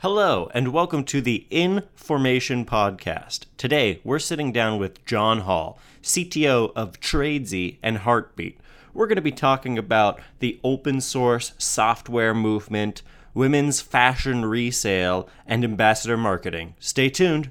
[0.00, 3.46] Hello, and welcome to the Information Podcast.
[3.56, 8.60] Today, we're sitting down with John Hall, CTO of Tradesy and Heartbeat.
[8.92, 13.00] We're going to be talking about the open source software movement,
[13.32, 16.74] women's fashion resale, and ambassador marketing.
[16.78, 17.50] Stay tuned.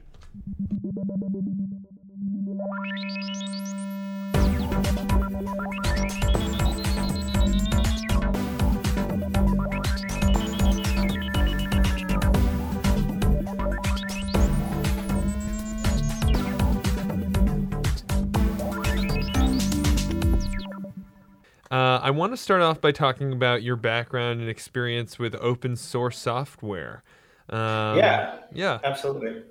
[21.75, 25.75] Uh, I want to start off by talking about your background and experience with open
[25.75, 27.04] source software.
[27.50, 29.43] Um, yeah, yeah, absolutely.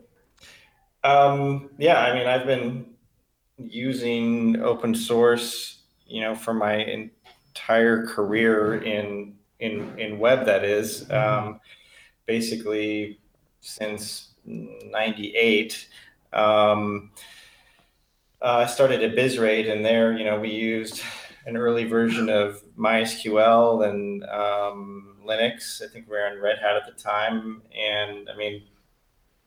[1.02, 2.94] Um, yeah, I mean, I've been
[3.58, 10.46] using open source, you know, for my entire career in in in web.
[10.46, 11.60] That is, um,
[12.24, 13.20] basically
[13.60, 15.88] since '98.
[16.32, 17.10] Um,
[18.40, 21.02] uh, I started at Bizrate, and there, you know, we used
[21.46, 25.82] an early version of MySQL and um, Linux.
[25.82, 27.62] I think we were on Red Hat at the time.
[27.76, 28.62] And I mean,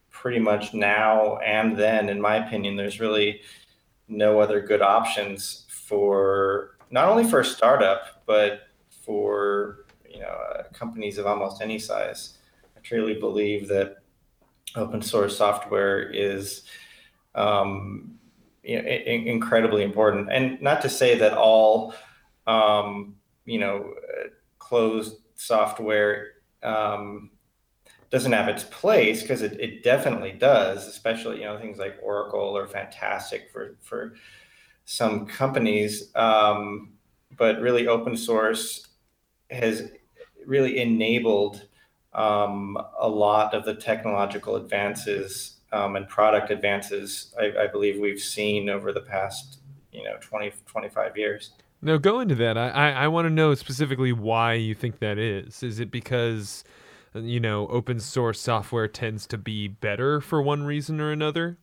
[0.10, 3.42] pretty much now and then, in my opinion, there's really
[4.08, 10.64] no other good options for not only for a startup, but for you know uh,
[10.74, 12.38] companies of almost any size.
[12.76, 13.98] I truly believe that
[14.76, 16.64] open source software is
[17.36, 18.17] um,
[18.68, 20.32] you know, incredibly important.
[20.32, 21.94] And not to say that all,
[22.46, 23.16] um,
[23.46, 23.94] you know,
[24.60, 26.32] closed software
[26.64, 27.32] um,
[28.10, 32.58] doesn't have its place because it, it definitely does, especially, you know, things like Oracle
[32.58, 34.16] are fantastic for, for
[34.84, 36.12] some companies.
[36.16, 36.94] Um,
[37.38, 38.88] but really open source
[39.50, 39.92] has
[40.46, 41.68] really enabled
[42.14, 48.20] um, a lot of the technological advances um, and product advances I, I, believe we've
[48.20, 49.60] seen over the past
[49.92, 51.52] you know 20 25 years.
[51.82, 52.58] Now go into that.
[52.58, 55.64] I i, I want to know specifically why you think that is.
[55.64, 56.64] Is it because
[57.14, 61.58] you know open source software tends to be better for one reason or another?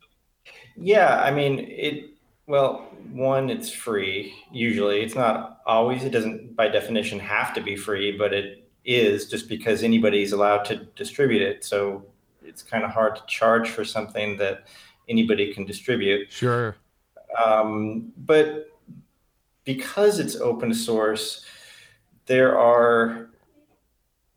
[0.76, 2.10] Yeah i mean it
[2.46, 5.00] well one it's free usually.
[5.02, 9.48] It's not always it doesn't by definition have to be free but it is just
[9.48, 11.64] because anybody's allowed to distribute it.
[11.64, 12.04] So
[12.44, 14.66] it's kind of hard to charge for something that
[15.08, 16.30] anybody can distribute.
[16.30, 16.76] Sure.
[17.44, 18.70] Um, but
[19.64, 21.44] because it's open source,
[22.26, 23.30] there are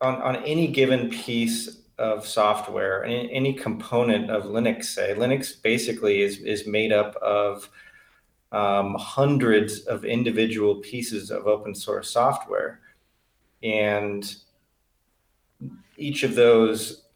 [0.00, 6.22] on, on any given piece of software, any, any component of Linux, say, Linux basically
[6.22, 7.68] is, is made up of
[8.52, 12.80] um, hundreds of individual pieces of open source software.
[13.62, 14.34] And
[15.96, 17.07] each of those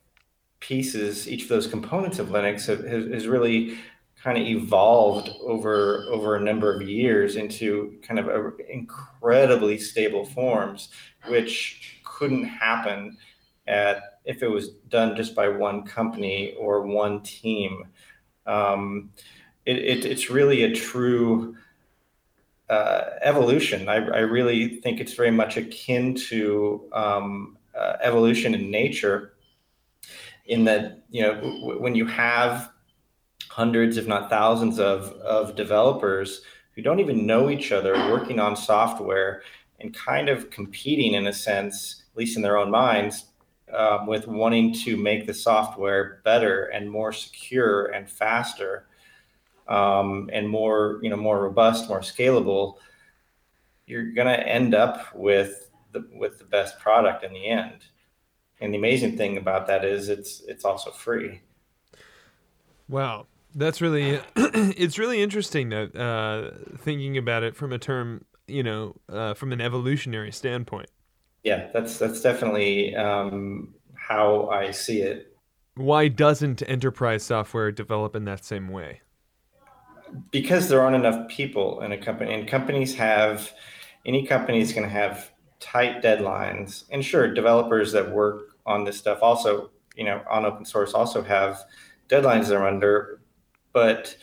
[0.63, 3.79] pieces, each of those components of Linux has really
[4.23, 10.25] kind of evolved over over a number of years into kind of a, incredibly stable
[10.25, 10.89] forms,
[11.27, 13.19] which couldn't happen
[13.67, 17.89] at if it was done just by one company or one team.
[18.47, 19.11] Um,
[19.67, 21.57] it, it, it's really a true
[22.69, 23.89] uh, evolution.
[23.89, 29.35] I, I, really think it's very much akin to um, uh, evolution in nature
[30.47, 32.71] in that you know w- when you have
[33.49, 36.43] hundreds if not thousands of of developers
[36.75, 39.43] who don't even know each other working on software
[39.81, 43.27] and kind of competing in a sense at least in their own minds
[43.75, 48.87] um, with wanting to make the software better and more secure and faster
[49.69, 52.77] um, and more you know more robust more scalable
[53.87, 57.85] you're going to end up with the with the best product in the end
[58.63, 61.43] and the amazing thing about that is it's it's also free.
[62.89, 68.63] Wow, that's really it's really interesting that uh, thinking about it from a term you
[68.63, 70.89] know uh, from an evolutionary standpoint.
[71.43, 75.37] Yeah, that's that's definitely um, how I see it.
[75.75, 79.01] Why doesn't enterprise software develop in that same way?
[80.31, 83.53] Because there aren't enough people in a company, and companies have
[84.07, 86.85] any company is going to have tight deadlines.
[86.91, 91.23] And sure, developers that work on this stuff also, you know, on open source also
[91.23, 91.65] have
[92.09, 93.21] deadlines they're under.
[93.73, 94.17] But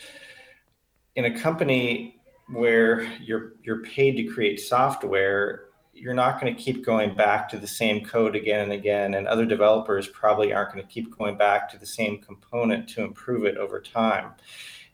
[1.16, 6.84] in a company where you're you're paid to create software, you're not going to keep
[6.84, 10.84] going back to the same code again and again, and other developers probably aren't going
[10.84, 14.32] to keep going back to the same component to improve it over time.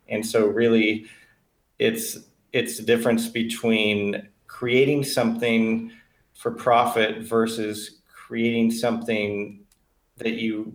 [0.08, 1.06] And so, really,
[1.78, 2.18] it's
[2.52, 5.92] it's the difference between creating something
[6.34, 9.60] for profit versus creating something
[10.16, 10.74] that you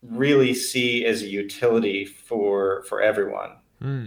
[0.00, 3.50] really see as a utility for for everyone.
[3.80, 4.06] Hmm.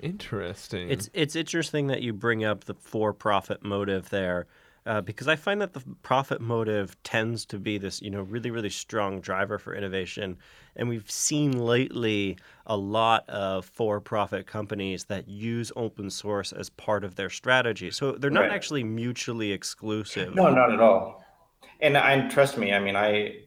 [0.00, 0.90] Interesting.
[0.90, 4.46] It's it's interesting that you bring up the for-profit motive there,
[4.84, 8.50] uh, because I find that the profit motive tends to be this, you know, really
[8.50, 10.38] really strong driver for innovation,
[10.74, 12.36] and we've seen lately
[12.66, 17.92] a lot of for-profit companies that use open source as part of their strategy.
[17.92, 18.50] So they're not Right.
[18.52, 20.34] actually mutually exclusive.
[20.34, 21.24] No, not at all.
[21.82, 22.72] And I trust me.
[22.72, 23.42] I mean, I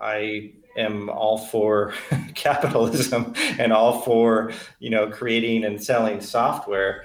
[0.00, 1.92] I am all for
[2.34, 7.04] capitalism and all for you know creating and selling software,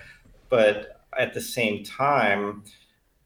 [0.49, 2.63] but at the same time,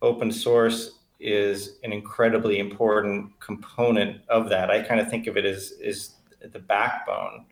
[0.02, 4.72] open source is an incredibly important component of that.
[4.72, 7.46] I kind of think of it as is the backbone.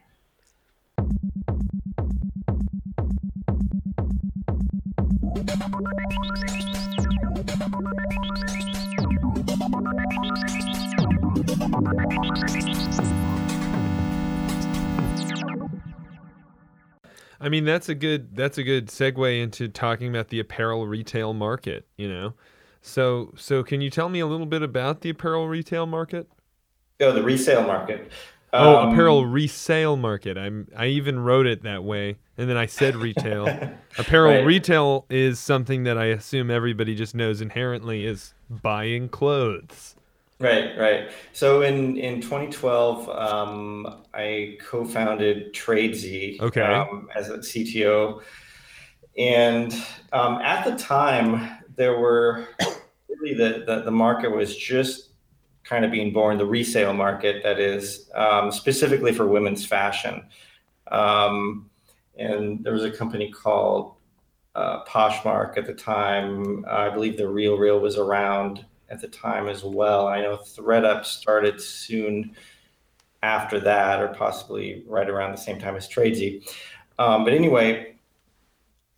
[17.42, 21.34] I mean, that's a good that's a good segue into talking about the apparel retail
[21.34, 21.88] market.
[21.98, 22.34] You know,
[22.82, 26.30] so so can you tell me a little bit about the apparel retail market?
[27.02, 28.12] Oh, the resale market.
[28.52, 30.38] Oh, Um, apparel resale market.
[30.38, 33.46] I'm I even wrote it that way, and then I said retail.
[33.98, 34.46] apparel Right.
[34.46, 39.96] retail is something that I assume everybody just knows inherently is buying clothes.
[40.42, 41.12] Right, right.
[41.34, 46.62] So in in 2012, um, I co-founded Tradesy Okay.
[46.62, 48.22] um, as a CTO,
[49.18, 49.74] and
[50.14, 52.48] um, at the time there were
[53.10, 55.10] really the, the the market was just
[55.66, 60.24] kind of being born, the resale market that is um, specifically for women's fashion,
[60.90, 61.70] um,
[62.18, 63.96] and there was a company called
[64.56, 66.64] uh, Poshmark at the time.
[66.66, 70.08] I believe the Real Real was around at the time as well.
[70.08, 72.36] I know thredUP started soon
[73.22, 76.50] after that, or possibly right around the same time as Tradesy.
[76.98, 77.96] Um, but anyway,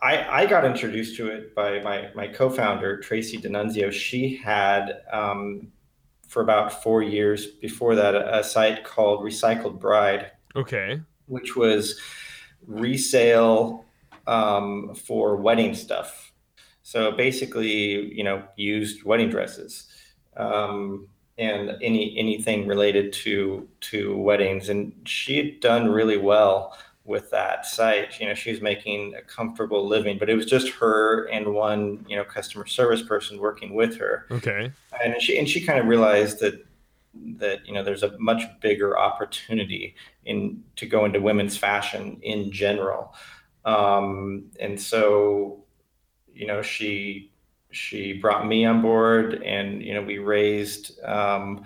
[0.02, 3.92] I, I got introduced to it by my, my co-founder, Tracy DiNunzio.
[3.92, 5.72] She had, um,
[6.28, 11.00] for about four years before that, a, a site called Recycled Bride Okay.
[11.28, 12.00] which was
[12.68, 13.86] resale
[14.28, 16.31] um, for wedding stuff.
[16.92, 19.88] So basically, you know, used wedding dresses
[20.36, 21.08] um,
[21.38, 24.68] and any anything related to to weddings.
[24.68, 28.20] And she had done really well with that site.
[28.20, 32.06] You know, she was making a comfortable living, but it was just her and one
[32.10, 34.70] you know customer service person working with her Okay.
[35.02, 36.66] and she and she kind of realized that
[37.38, 39.96] that you know there's a much bigger opportunity
[40.26, 43.14] in to go into women's fashion in general
[43.64, 45.61] um, and so
[46.34, 47.32] you know she
[47.72, 51.64] she brought me on board and you know we raised um,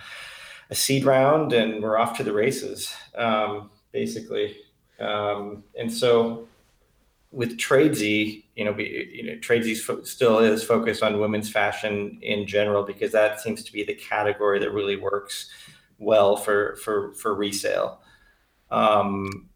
[0.70, 4.58] a seed round and we're off to the races um, basically
[5.00, 6.48] um, and so
[7.36, 12.18] with Tradesy, you know, we, you know, Tradesy fo- still is focused on women's fashion
[12.22, 15.50] in general because that seems to be the category that really works
[16.00, 18.00] well for for for resale.
[18.72, 19.50] Um,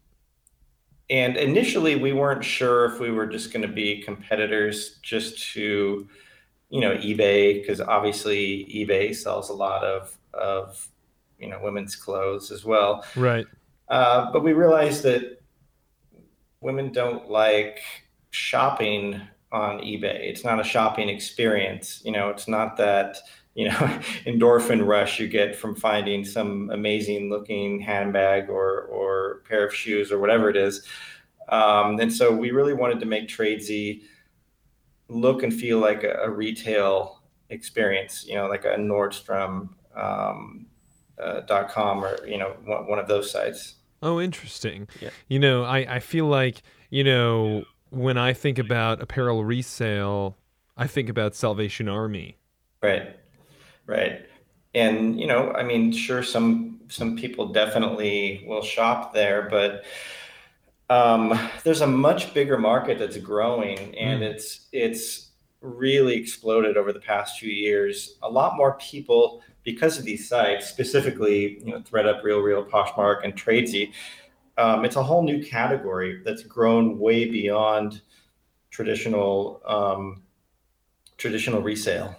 [1.10, 6.08] and initially, we weren't sure if we were just going to be competitors just to,
[6.68, 10.88] you know, eBay because obviously eBay sells a lot of of
[11.40, 13.04] you know women's clothes as well.
[13.16, 13.46] Right.
[13.88, 15.42] Uh, but we realized that
[16.60, 17.80] women don't like
[18.30, 19.20] shopping
[19.52, 20.20] on eBay.
[20.20, 22.02] It's not a shopping experience.
[22.04, 23.18] You know, it's not that,
[23.54, 23.74] you know,
[24.26, 30.12] endorphin rush you get from finding some amazing looking handbag or, or pair of shoes
[30.12, 30.84] or whatever it is.
[31.48, 34.02] Um, and so we really wanted to make Tradesy
[35.08, 40.66] look and feel like a, a retail experience, you know, like a Nordstrom um,
[41.20, 43.74] uh, dot com or, you know, one, one of those sites.
[44.02, 44.88] Oh, interesting.
[45.00, 45.10] Yeah.
[45.28, 50.38] You know, I, I feel like, you know, when I think about apparel resale,
[50.76, 52.38] I think about Salvation Army.
[52.82, 53.14] Right,
[53.86, 54.26] right,
[54.74, 59.84] and you know, I mean, sure, some some people definitely will shop there, but
[60.88, 64.30] um, there's a much bigger market that's growing, and Mm.
[64.34, 65.28] it's it's
[65.60, 68.16] really exploded over the past few years.
[68.22, 73.24] A lot more people, because of these sites, specifically, you know, thredUP, Real Real, Poshmark,
[73.24, 73.92] and Tradesy.
[74.58, 78.02] Um, it's a whole new category that's grown way beyond
[78.70, 80.22] traditional um,
[81.18, 82.16] traditional resale.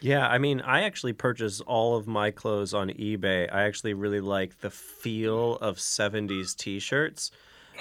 [0.00, 3.52] Yeah, I mean, I actually purchase all of my clothes on eBay.
[3.52, 7.30] I actually really like the feel of 70s t-shirts.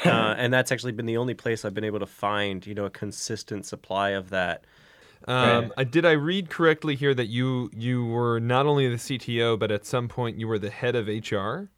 [0.04, 2.86] Uh, and that's actually been the only place I've been able to find, you know,
[2.86, 4.66] a consistent supply of that.
[5.28, 5.92] Um, right.
[5.92, 9.86] did I read correctly here that you you were not only the CTO, but at
[9.86, 11.70] some point you were the head of HR?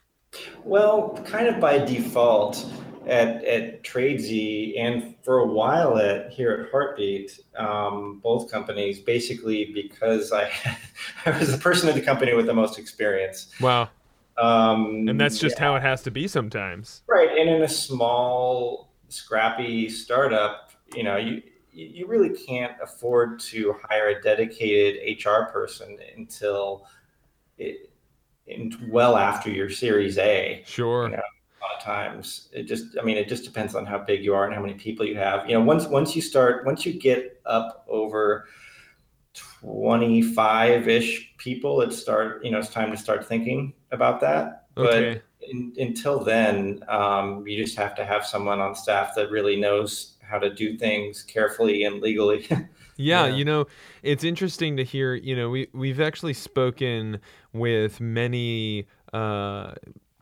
[0.64, 2.70] Well, kind of by default
[3.10, 9.72] at at Tradesy and for a while at here at Heartbeat, um, both companies, basically
[9.74, 10.52] because I
[11.26, 13.52] I was the person in the company with the most experience.
[13.60, 13.90] Wow.
[14.38, 15.66] Um, and that's just yeah.
[15.66, 17.02] how it has to be sometimes.
[17.08, 17.30] Right.
[17.38, 24.10] And in a small, scrappy startup, you know, you you really can't afford to hire
[24.10, 26.86] a dedicated HR person until
[27.58, 27.92] it,
[28.88, 30.64] well after your Series A.
[30.66, 31.06] Sure.
[31.06, 31.22] You know,
[31.80, 34.62] times it just, I mean, it just depends on how big you are and how
[34.62, 35.50] many people you have.
[35.50, 38.48] You know, once once you start, once you get up over
[39.34, 44.68] 25 ish people, it start, you know, it's time to start thinking about that.
[44.78, 45.22] Okay.
[45.42, 49.60] But in, until then, um, you just have to have someone on staff that really
[49.60, 52.46] knows how to do things carefully and legally.
[52.50, 52.66] yeah,
[52.98, 53.66] yeah, you know,
[54.04, 55.16] it's interesting to hear.
[55.16, 57.20] You know, we we've actually spoken
[57.52, 59.74] with many uh,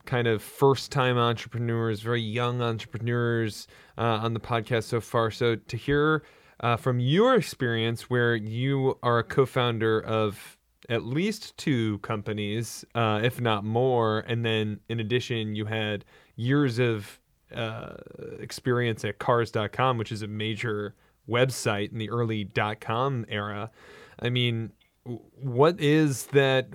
[0.08, 5.30] kind of first time entrepreneurs, very young entrepreneurs uh, on the podcast so far.
[5.30, 6.24] So to hear
[6.60, 10.56] uh, from your experience, where you are a co founder of
[10.88, 16.78] at least two companies, uh, if not more, and then in addition, you had years
[16.78, 17.20] of
[17.54, 17.96] uh,
[18.40, 20.94] experience at cars.com, which is a major
[21.28, 23.70] website in the early dot com era.
[24.18, 24.72] I mean,
[25.04, 26.68] what is that?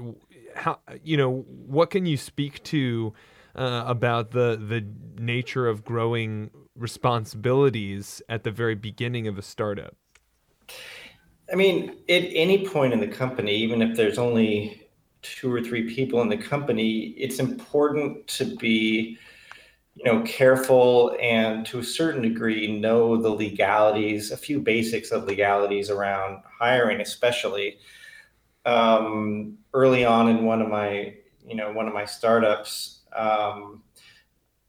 [0.55, 3.13] How you know what can you speak to
[3.55, 4.85] uh, about the the
[5.21, 9.95] nature of growing responsibilities at the very beginning of a startup?
[11.51, 14.87] I mean, at any point in the company, even if there's only
[15.21, 19.17] two or three people in the company, it's important to be
[19.95, 25.25] you know careful and to a certain degree know the legalities a few basics of
[25.25, 27.77] legalities around hiring especially
[28.65, 31.13] um, early on in one of my
[31.45, 33.81] you know one of my startups um,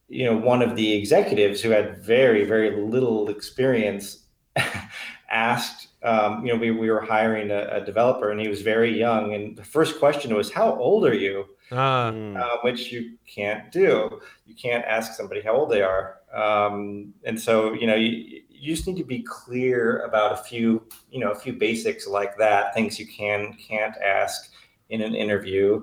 [0.09, 4.25] you know one of the executives who had very very little experience
[5.31, 8.99] asked um, you know we, we were hiring a, a developer and he was very
[8.99, 13.73] young and the first question was how old are you uh, uh, which you can't
[13.73, 14.21] do.
[14.47, 16.19] You can't ask somebody how old they are.
[16.33, 20.83] Um, and so, you know, you, you just need to be clear about a few,
[21.11, 24.53] you know, a few basics like that, things you can, can't ask
[24.89, 25.83] in an interview.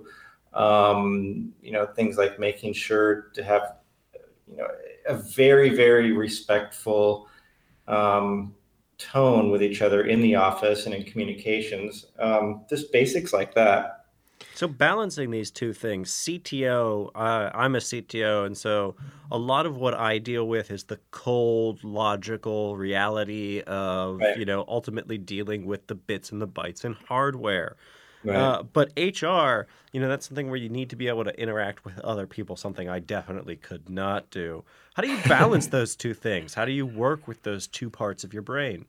[0.54, 3.76] Um, you know, things like making sure to have,
[4.48, 4.68] you know,
[5.08, 7.28] a very, very respectful
[7.88, 8.56] um,
[8.98, 12.08] tone with each other in the office and in communications.
[12.18, 14.01] Um, just basics like that.
[14.56, 18.96] So balancing these two things, CTO, uh, I'm a CTO, and so
[19.32, 24.38] a lot of what I deal with is the cold, logical reality of right.
[24.38, 27.76] you know ultimately dealing with the bits and the bytes and hardware.
[28.24, 28.36] Right.
[28.36, 31.84] Uh, but HR, you know, that's something where you need to be able to interact
[31.86, 32.56] with other people.
[32.56, 34.64] Something I definitely could not do.
[34.94, 36.54] How do you balance those two things?
[36.54, 38.86] How do you work with those two parts of your brain?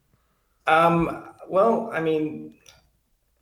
[0.66, 2.54] Um, well, I mean,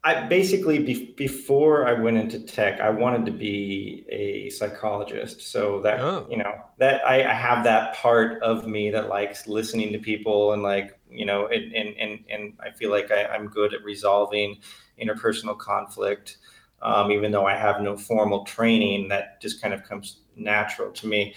[0.02, 5.42] I basically be, before I went into tech, I wanted to be a psychologist.
[5.42, 6.26] So that oh.
[6.30, 10.54] you know that I, I, have that part of me that likes listening to people
[10.54, 13.84] and like you know and and and, and I feel like I, am good at
[13.84, 14.58] resolving
[15.00, 16.38] interpersonal conflict.
[16.80, 21.06] Um, even though I have no formal training, that just kind of comes natural to
[21.06, 21.34] me.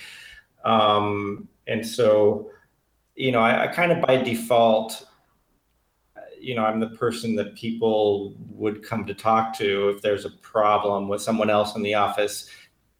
[0.63, 2.49] Um, and so,
[3.15, 5.05] you know, I, I kind of by default
[6.43, 10.29] you know, I'm the person that people would come to talk to if there's a
[10.29, 12.49] problem with someone else in the office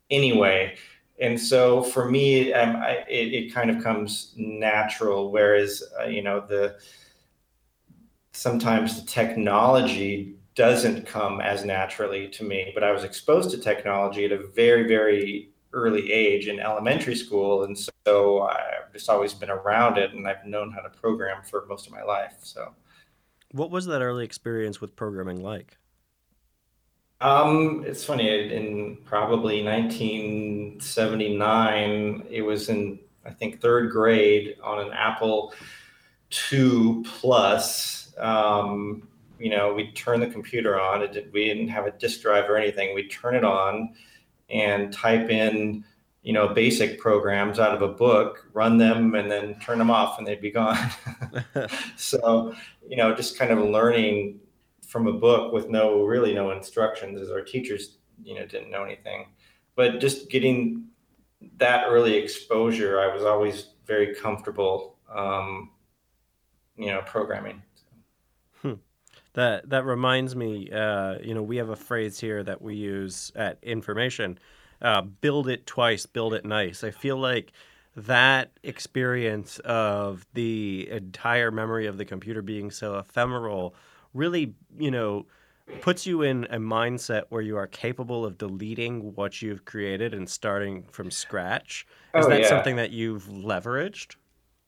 [0.10, 0.78] anyway.
[1.20, 5.32] And so for me, um, I, it, it, kind of comes natural.
[5.32, 6.78] Whereas, uh, you know, the
[8.32, 14.26] sometimes the technology doesn't come as naturally to me, but I was exposed to technology
[14.26, 17.64] at a very, very early age in elementary school.
[17.64, 21.66] And so I've just always been around it and I've known how to program for
[21.68, 22.36] most of my life.
[22.42, 22.74] So.
[23.54, 25.78] What was that early experience with programming like?
[27.22, 28.54] Um, it's funny.
[28.54, 35.54] In probably 1979, it was in I think third grade on an Apple
[36.52, 38.14] II Plus.
[38.18, 39.08] Um,
[39.40, 41.00] you know, we'd turn the computer on.
[41.12, 42.94] Did, we didn't have a disk drive or anything.
[42.94, 43.94] We'd turn it on
[44.50, 45.86] and type in
[46.24, 50.18] you know, basic programs out of a book, run them, and then turn them off,
[50.18, 50.90] and they'd be gone.
[51.98, 52.56] so,
[52.88, 54.40] you know, just kind of learning
[54.88, 58.84] from a book with no really no instructions, as our teachers, you know, didn't know
[58.84, 59.28] anything.
[59.76, 60.86] But just getting
[61.58, 65.72] that early exposure, I was always very comfortable, um,
[66.78, 67.62] you know, programming.
[68.62, 68.76] Hmm.
[69.34, 70.72] that that reminds me.
[70.72, 74.40] Uh, you know, we have a phrase here that we use at information:
[74.84, 77.52] uh, "Build it twice, build it nice." I feel like
[77.96, 83.76] that experience of the entire memory of the computer being so ephemeral
[84.14, 85.26] really, you know,
[85.82, 90.30] puts you in a mindset where you are capable of deleting what you've created and
[90.30, 91.86] starting from scratch.
[92.16, 92.46] Is Oh, that yeah.
[92.46, 94.16] something that you've leveraged?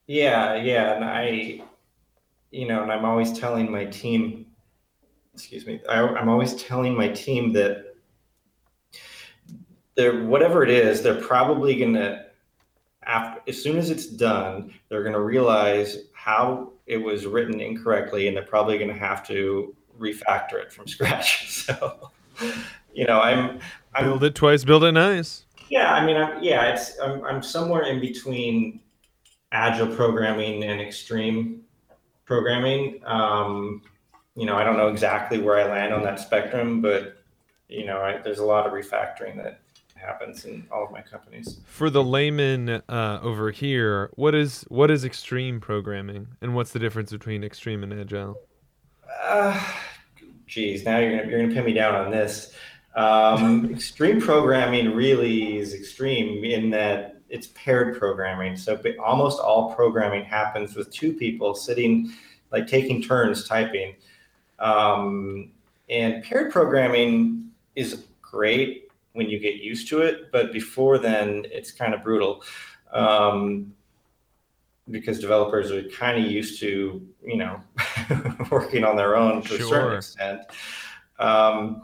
[0.07, 1.61] Yeah, yeah, and I,
[2.51, 4.47] you know, and I'm always telling my team,
[5.33, 7.84] excuse me, I, I'm always telling my team that
[9.95, 12.25] they're whatever it is, they're probably gonna,
[13.03, 18.35] after as soon as it's done, they're gonna realize how it was written incorrectly, and
[18.35, 21.49] they're probably gonna have to refactor it from scratch.
[21.49, 22.11] So,
[22.93, 23.59] you know, I'm,
[23.93, 25.45] I'm Build it twice, build it nice.
[25.69, 28.81] yeah, I mean, I'm, yeah, it's I'm, I'm somewhere in between
[29.51, 31.61] agile programming and extreme
[32.25, 33.01] programming.
[33.05, 33.81] Um,
[34.35, 37.23] you know, I don't know exactly where I land on that spectrum, but
[37.69, 39.61] you know, I, there's a lot of refactoring that
[40.05, 41.59] happens in all of my companies.
[41.65, 46.79] For the layman uh, over here, what is what is extreme programming, and what's the
[46.79, 48.39] difference between extreme and agile?
[49.23, 49.59] Uh,
[50.47, 52.53] geez, now you're gonna you're gonna pin me down on this.
[52.95, 58.55] Um, extreme programming really is extreme in that it's paired programming.
[58.55, 62.13] So almost all programming happens with two people sitting,
[62.51, 63.95] like taking turns typing.
[64.59, 65.51] Um,
[65.89, 68.84] and paired programming is great
[69.15, 72.43] when you get used to it, but before then, it's kind of brutal.
[72.91, 73.73] Um,
[74.91, 77.59] because developers are kind of used to, you know,
[78.51, 80.41] working on their own to a certain extent.
[81.17, 81.81] Um,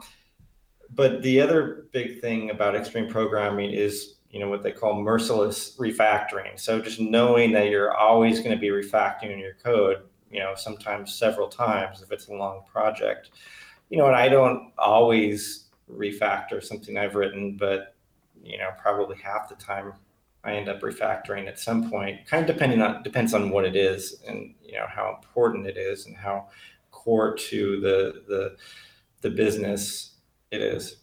[0.93, 5.75] but the other big thing about extreme programming is, you know, what they call merciless
[5.77, 6.59] refactoring.
[6.59, 11.15] So just knowing that you're always going to be refactoring your code, you know, sometimes
[11.15, 13.31] several times if it's a long project.
[13.89, 15.60] You know, and I don't always
[15.91, 17.95] refactor something I've written, but
[18.43, 19.93] you know, probably half the time
[20.43, 23.75] I end up refactoring at some point, kind of depending on depends on what it
[23.75, 26.47] is and you know how important it is and how
[26.91, 28.57] core to the the
[29.21, 30.15] the business
[30.49, 30.97] it is.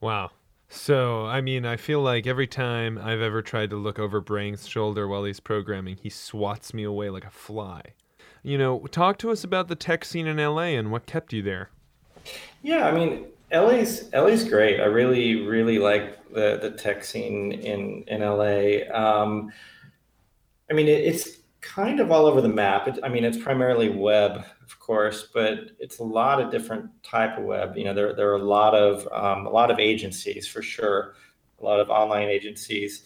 [0.00, 0.30] Wow.
[0.72, 4.68] So, I mean, I feel like every time I've ever tried to look over Brian's
[4.68, 7.82] shoulder while he's programming, he swats me away like a fly.
[8.44, 11.42] You know, talk to us about the tech scene in LA and what kept you
[11.42, 11.70] there.
[12.62, 14.80] Yeah, I mean, LA's LA's great.
[14.80, 18.86] I really really like the the tech scene in in LA.
[18.94, 19.52] Um,
[20.70, 22.88] I mean, it, it's kind of all over the map.
[22.88, 27.36] It, I mean, it's primarily web, of course, but it's a lot of different type
[27.38, 27.76] of web.
[27.76, 31.14] You know, there there are a lot of um, a lot of agencies for sure,
[31.60, 33.04] a lot of online agencies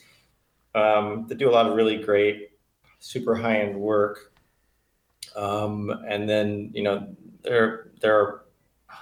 [0.75, 2.51] um, that do a lot of really great,
[2.99, 4.33] super high end work.
[5.35, 8.44] Um, and then you know there there are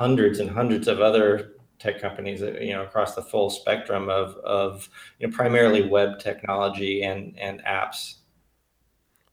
[0.02, 4.34] hundreds and hundreds of other tech companies that, you know across the full spectrum of
[4.38, 4.88] of
[5.18, 8.16] you know primarily web technology and and apps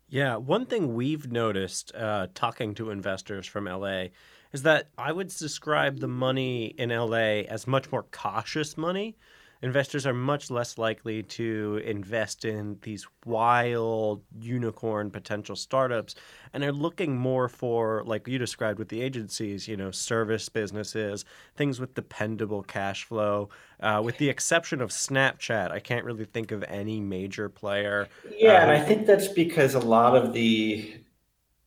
[0.07, 4.05] Yeah, one thing we've noticed uh, talking to investors from LA
[4.53, 9.17] is that I would describe the money in LA as much more cautious money.
[9.61, 16.15] Investors are much less likely to invest in these wild unicorn potential startups
[16.53, 21.25] and are looking more for, like you described with the agencies, you know, service businesses,
[21.55, 23.49] things with dependable cash flow.
[23.81, 28.61] Uh, with the exception of Snapchat, I can't really think of any major player yeah
[28.61, 30.95] and i think that's because a lot of the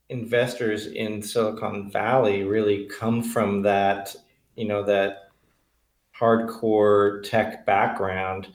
[0.08, 4.14] investors in silicon valley really come from that
[4.56, 5.30] you know that
[6.22, 8.46] hardcore tech background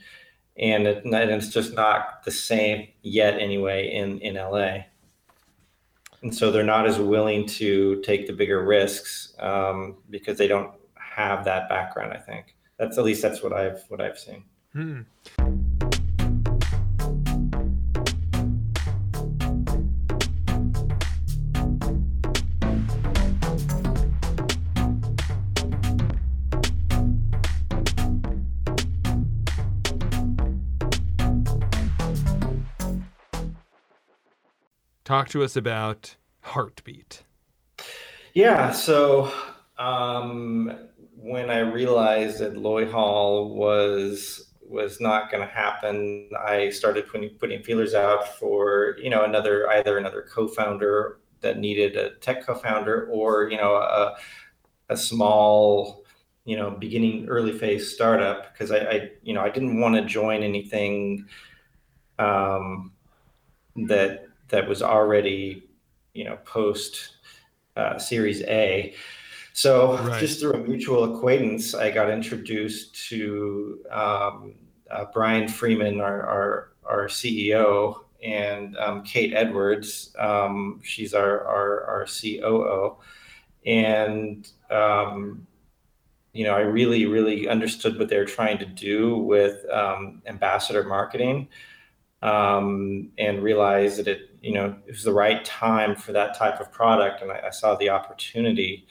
[0.58, 4.78] and, it, and it's just not the same yet anyway in in la
[6.24, 10.72] and so they're not as willing to take the bigger risks um, because they don't
[10.96, 12.56] have that background i think.
[12.78, 14.44] That's at least that's what i've what i've seen.
[14.74, 15.02] Hmm.
[35.08, 37.24] Talk to us about Heartbeat.
[38.34, 39.32] Yeah, so
[39.78, 40.78] um,
[41.16, 47.30] when I realized that Loy Hall was was not going to happen, I started putting
[47.36, 53.08] putting feelers out for you know another either another co-founder that needed a tech co-founder
[53.10, 54.18] or you know a,
[54.90, 56.04] a small
[56.44, 60.02] you know beginning early phase startup because I, I you know I didn't want to
[60.02, 61.28] join anything
[62.20, 62.92] um,
[63.88, 65.64] that that was already
[66.14, 67.18] you know post
[67.76, 68.94] uh, Series A.
[69.54, 70.20] So right.
[70.20, 74.54] just through a mutual acquaintance, I got introduced to um,
[74.92, 80.14] uh, Brian Freeman, our, our, our CEO, and um, Kate Edwards.
[80.20, 82.98] Um, she's our, our, our COO.
[83.66, 85.48] And, um,
[86.34, 90.84] you know, I really, really understood what they were trying to do with um, ambassador
[90.84, 91.48] marketing
[92.22, 96.62] um, and realized that it, you know, it was the right time for that type
[96.62, 97.22] of product.
[97.22, 98.88] And I, I saw the opportunity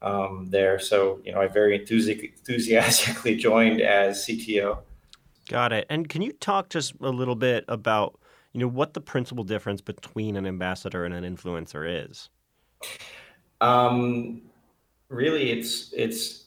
[0.00, 0.78] um, there.
[0.78, 4.78] So, you know, I very enthusiastically joined as CTO.
[5.50, 5.84] Got it.
[5.90, 8.18] And can you talk just a little bit about,
[8.54, 12.30] you know, what the principal difference between an ambassador and an influencer is?
[13.60, 14.40] Um,
[15.10, 16.43] really, it's it's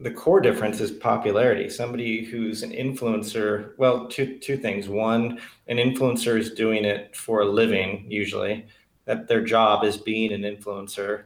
[0.00, 1.68] the core difference is popularity.
[1.68, 4.88] Somebody who's an influencer, well, two two things.
[4.88, 8.66] One, an influencer is doing it for a living, usually.
[9.06, 11.24] That their job is being an influencer.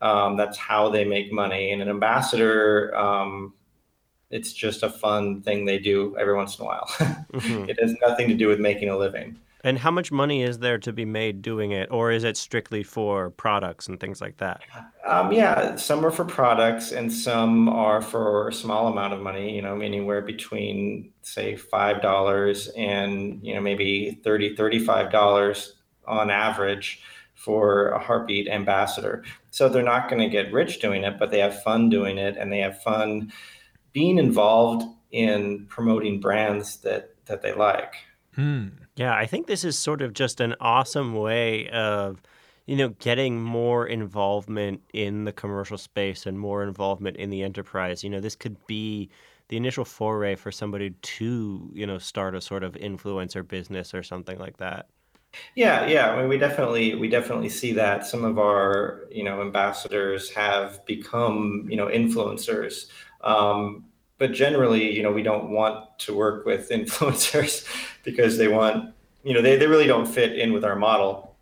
[0.00, 1.72] Um, that's how they make money.
[1.72, 3.54] And an ambassador, um,
[4.30, 6.86] it's just a fun thing they do every once in a while.
[6.98, 7.68] mm-hmm.
[7.68, 9.38] It has nothing to do with making a living.
[9.64, 12.82] And how much money is there to be made doing it, or is it strictly
[12.82, 14.60] for products and things like that?
[15.06, 19.56] Um, yeah, some are for products, and some are for a small amount of money.
[19.56, 25.74] You know, anywhere between say five dollars and you know maybe 30 35 dollars
[26.06, 27.00] on average
[27.32, 29.24] for a heartbeat ambassador.
[29.50, 32.36] So they're not going to get rich doing it, but they have fun doing it
[32.36, 33.32] and they have fun
[33.92, 37.94] being involved in promoting brands that that they like.
[38.34, 38.68] Hmm.
[38.96, 42.22] Yeah, I think this is sort of just an awesome way of
[42.66, 48.04] you know getting more involvement in the commercial space and more involvement in the enterprise.
[48.04, 49.10] You know, this could be
[49.48, 54.02] the initial foray for somebody to, you know, start a sort of influencer business or
[54.02, 54.86] something like that.
[55.54, 56.10] Yeah, yeah.
[56.12, 60.84] I mean, we definitely we definitely see that some of our you know ambassadors have
[60.86, 62.86] become you know influencers.
[63.22, 63.86] Um,
[64.18, 67.66] but generally, you know, we don't want to work with influencers
[68.04, 71.34] because they want you know they, they really don't fit in with our model.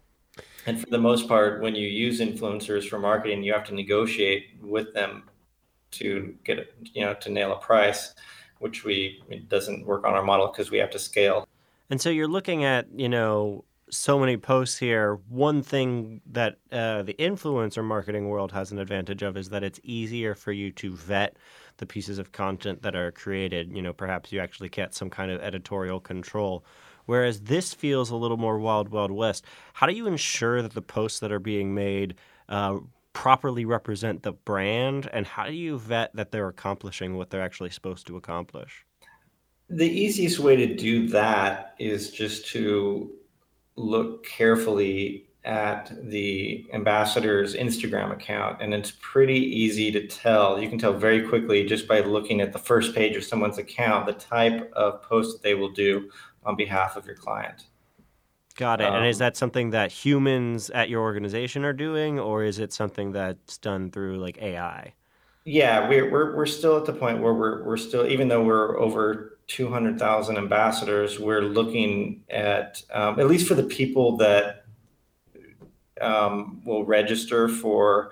[0.65, 4.51] And for the most part, when you use influencers for marketing, you have to negotiate
[4.63, 5.25] with them
[5.93, 8.15] to get you know to nail a price,
[8.61, 11.47] which we doesn't work on our model because we have to scale.
[11.91, 15.19] And so you're looking at, you know, so many posts here.
[15.29, 19.79] One thing that uh, the influencer marketing world has an advantage of is that it's
[19.83, 21.37] easier for you to vet
[21.83, 23.77] the pieces of content that are created.
[23.77, 26.65] You know, perhaps you actually get some kind of editorial control.
[27.07, 29.45] Whereas this feels a little more wild, wild west.
[29.73, 32.15] How do you ensure that the posts that are being made
[32.49, 32.79] uh,
[33.13, 37.71] properly represent the brand, and how do you vet that they're accomplishing what they're actually
[37.71, 38.87] supposed to accomplish?
[39.69, 43.11] The easiest way to do that is just to
[43.75, 50.61] look carefully at the ambassador's Instagram account, and it's pretty easy to tell.
[50.61, 54.07] You can tell very quickly just by looking at the first page of someone's account
[54.07, 56.11] the type of post that they will do
[56.45, 57.67] on behalf of your client.
[58.57, 58.85] Got it.
[58.85, 62.59] Um, and is um, that something that humans at your organization are doing, or is
[62.59, 64.95] it something that's done through like AI?
[65.45, 68.79] Yeah, we're, we're, we're still at the point where we're, we're still, even though we're
[68.79, 74.62] over 200,000 ambassadors, we're looking at, um, at least for the people that
[76.03, 78.11] um, will register for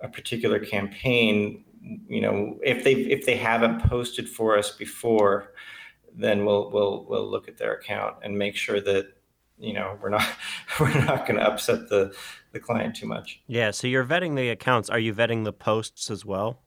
[0.00, 1.64] a particular campaign,
[2.08, 5.52] you know, if they if they haven't posted for us before,
[6.14, 9.12] then we'll we'll we'll look at their account and make sure that
[9.58, 10.26] you know we're not
[10.80, 12.14] we're not going to upset the
[12.52, 13.40] the client too much.
[13.46, 13.70] Yeah.
[13.70, 14.90] So you're vetting the accounts.
[14.90, 16.60] Are you vetting the posts as well?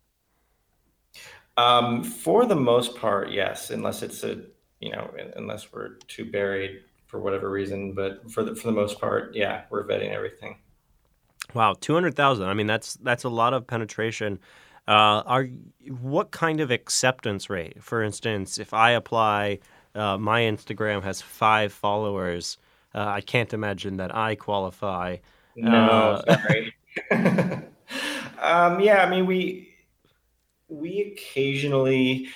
[1.57, 4.41] Um, for the most part, yes, unless it's a
[4.79, 7.93] you know unless we're too buried for whatever reason.
[7.93, 10.57] But for the for the most part, yeah, we're vetting everything.
[11.53, 12.45] Wow, two hundred thousand.
[12.45, 14.39] I mean, that's that's a lot of penetration.
[14.87, 15.47] Uh, are
[15.89, 17.83] what kind of acceptance rate?
[17.83, 19.59] For instance, if I apply,
[19.95, 22.57] uh, my Instagram has five followers.
[22.95, 25.17] Uh, I can't imagine that I qualify.
[25.55, 26.73] No, uh, sorry.
[28.41, 29.73] um, yeah, I mean we
[30.69, 32.27] we occasionally,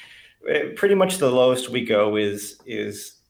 [0.47, 3.20] eh, pretty much the lowest we go is is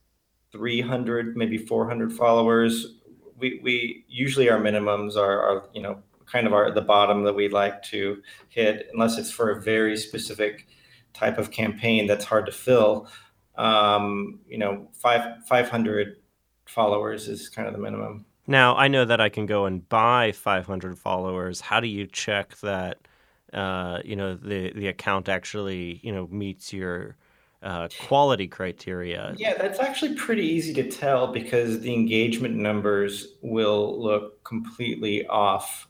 [0.52, 2.96] 300, maybe 400 followers.
[3.38, 7.34] We we usually our minimums are, are you know kind of our the bottom that
[7.34, 10.68] we'd like to hit, unless it's for a very specific
[11.14, 13.08] type of campaign that's hard to fill.
[13.56, 16.18] Um, you know, five 500
[16.66, 18.26] followers is kind of the minimum.
[18.48, 21.62] Now, I know that I can go and buy 500 followers.
[21.62, 23.08] How do you check that
[23.54, 27.18] uh, you know the the account actually you know meets your
[27.62, 29.36] uh, quality criteria?
[29.38, 35.88] Yeah, that's actually pretty easy to tell because the engagement numbers will look completely off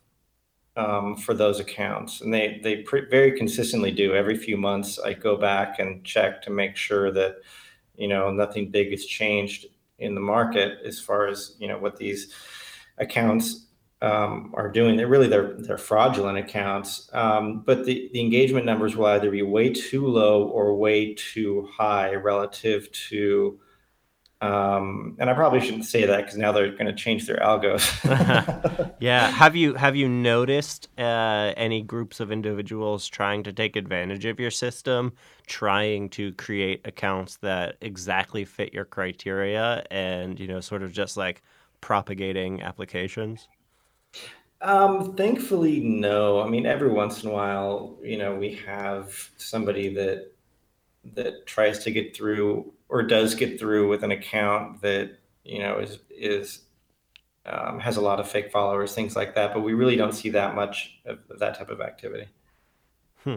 [0.76, 4.16] um, for those accounts, and they they pre- very consistently do.
[4.16, 7.38] Every few months, I go back and check to make sure that
[7.96, 9.68] you know nothing big has changed
[10.00, 12.34] in the market as far as you know what these
[12.98, 13.68] accounts
[14.02, 14.98] um, are doing.
[14.98, 19.42] They're really they're they're fraudulent accounts, um, but the the engagement numbers will either be
[19.42, 23.60] way too low or way too high relative to
[24.42, 27.86] um, and I probably shouldn't say that because now they're going to change their algos.
[29.00, 29.30] yeah.
[29.30, 34.40] Have you have you noticed uh, any groups of individuals trying to take advantage of
[34.40, 35.14] your system,
[35.46, 41.18] trying to create accounts that exactly fit your criteria, and you know, sort of just
[41.18, 41.44] like
[41.80, 43.48] propagating applications?
[44.62, 46.40] Um, thankfully, no.
[46.42, 50.32] I mean, every once in a while, you know, we have somebody that
[51.16, 55.80] that tries to get through or does get through with an account that you know
[55.80, 56.62] is is
[57.46, 59.54] um, has a lot of fake followers, things like that.
[59.54, 62.28] But we really don't see that much of, of that type of activity.
[63.24, 63.36] Hmm.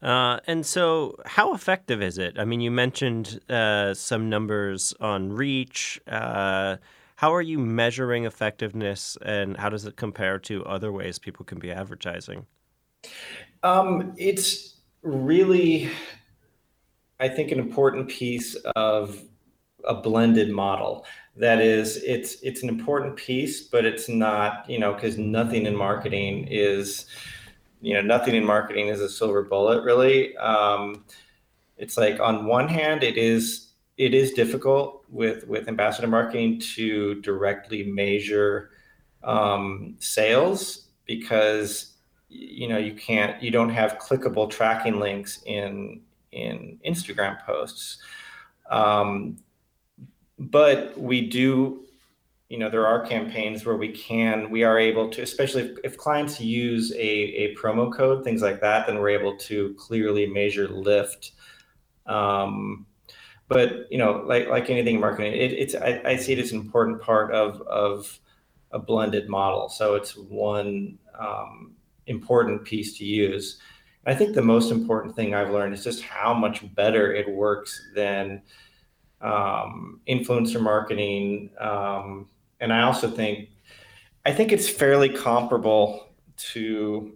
[0.00, 2.38] Uh, and so, how effective is it?
[2.38, 6.00] I mean, you mentioned uh, some numbers on reach.
[6.06, 6.76] Uh,
[7.24, 11.58] how are you measuring effectiveness, and how does it compare to other ways people can
[11.58, 12.44] be advertising?
[13.62, 15.88] Um, it's really
[17.18, 19.22] I think an important piece of
[19.84, 21.06] a blended model.
[21.36, 25.74] That is, it's it's an important piece, but it's not, you know, because nothing in
[25.74, 27.06] marketing is,
[27.80, 30.36] you know, nothing in marketing is a silver bullet, really.
[30.36, 31.06] Um,
[31.78, 33.63] it's like on one hand, it is
[33.96, 38.70] it is difficult with with ambassador marketing to directly measure
[39.22, 41.92] um, sales because
[42.28, 46.00] you know you can't you don't have clickable tracking links in
[46.32, 47.98] in Instagram posts.
[48.70, 49.38] Um,
[50.38, 51.84] but we do,
[52.48, 55.96] you know, there are campaigns where we can, we are able to, especially if, if
[55.96, 60.68] clients use a, a promo code, things like that, then we're able to clearly measure
[60.68, 61.32] lift.
[62.06, 62.86] Um,
[63.48, 66.52] but you know, like like anything in marketing, it, it's I, I, see it as
[66.52, 68.18] an important part of of
[68.70, 69.68] a blended model.
[69.68, 71.74] So it's one um,
[72.06, 73.58] important piece to use.
[74.06, 77.90] I think the most important thing I've learned is just how much better it works
[77.94, 78.42] than
[79.20, 81.50] um, influencer marketing.
[81.58, 82.28] Um,
[82.60, 83.48] and I also think,
[84.26, 86.08] I think it's fairly comparable
[86.52, 87.14] to.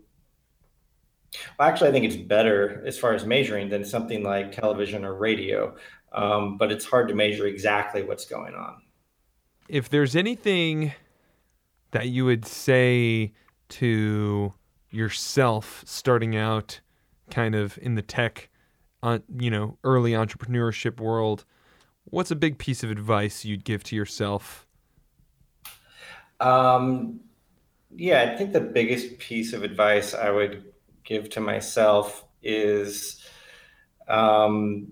[1.58, 5.14] Well, actually, I think it's better as far as measuring than something like television or
[5.14, 5.76] radio,
[6.12, 8.82] um, but it's hard to measure exactly what's going on.
[9.68, 10.92] If there's anything
[11.90, 13.32] that you would say
[13.68, 14.54] to
[14.90, 16.80] yourself starting out
[17.30, 18.48] kind of in the tech
[19.02, 21.44] uh, you know early entrepreneurship world
[22.04, 24.66] what's a big piece of advice you'd give to yourself
[26.40, 27.20] um,
[27.94, 30.72] yeah i think the biggest piece of advice i would
[31.04, 33.22] give to myself is
[34.08, 34.88] um,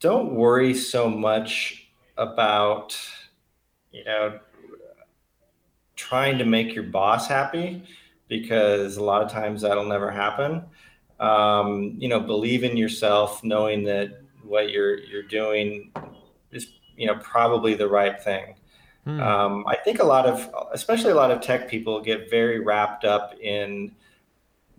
[0.00, 1.86] don't worry so much
[2.16, 2.98] about
[3.92, 4.38] you know
[5.96, 7.82] trying to make your boss happy
[8.28, 10.64] because a lot of times that'll never happen.
[11.18, 15.92] Um, you know, believe in yourself, knowing that what you're you're doing
[16.50, 18.54] is you know probably the right thing.
[19.04, 19.20] Hmm.
[19.20, 23.04] Um, I think a lot of, especially a lot of tech people, get very wrapped
[23.04, 23.92] up in,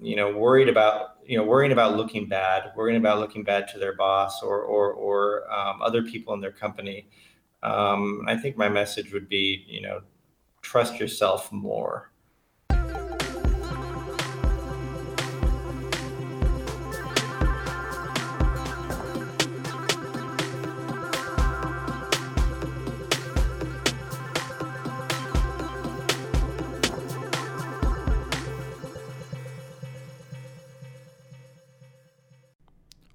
[0.01, 3.77] you know, worried about, you know, worrying about looking bad, worrying about looking bad to
[3.79, 7.07] their boss or or or um, other people in their company.
[7.63, 10.01] Um, I think my message would be, you know,
[10.61, 12.10] trust yourself more.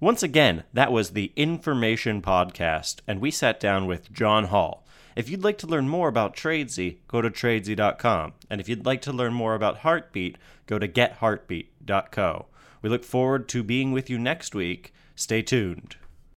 [0.07, 4.87] Once again, that was the Information Podcast, and we sat down with John Hall.
[5.17, 8.31] If you'd like to learn more about Tradesy, go to tradesy.com.
[8.49, 12.45] And if you'd like to learn more about Heartbeat, go to getheartbeat.co.
[12.81, 14.93] We look forward to being with you next week.
[15.17, 15.97] Stay tuned.